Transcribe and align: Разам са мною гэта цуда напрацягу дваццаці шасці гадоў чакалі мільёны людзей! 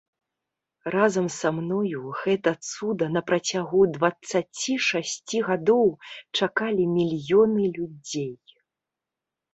Разам 0.93 1.27
са 1.35 1.49
мною 1.57 2.01
гэта 2.21 2.53
цуда 2.71 3.09
напрацягу 3.19 3.83
дваццаці 3.99 4.79
шасці 4.89 5.37
гадоў 5.51 5.87
чакалі 6.41 6.83
мільёны 6.99 7.63
людзей! 7.77 8.33